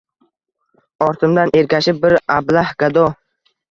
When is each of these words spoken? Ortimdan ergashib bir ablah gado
Ortimdan 1.09 1.55
ergashib 1.63 2.03
bir 2.09 2.19
ablah 2.41 2.77
gado 2.85 3.09